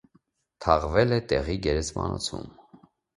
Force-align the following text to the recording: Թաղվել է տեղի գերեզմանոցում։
Թաղվել 0.65 1.13
է 1.17 1.19
տեղի 1.33 1.57
գերեզմանոցում։ 1.65 2.49